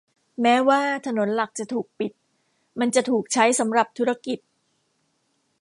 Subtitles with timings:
[0.41, 2.11] แม้ว่าถนนหลักจะถูกปิด
[2.79, 4.39] มันจะถูกใช้สำหรับธุรกิจ